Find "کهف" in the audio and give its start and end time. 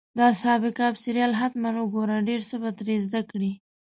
0.77-0.95